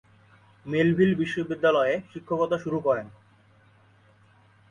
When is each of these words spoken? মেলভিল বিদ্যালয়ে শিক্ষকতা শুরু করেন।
মেলভিল 0.65 1.11
বিদ্যালয়ে 1.49 1.93
শিক্ষকতা 2.11 2.57
শুরু 2.59 2.77
করেন। 2.79 3.07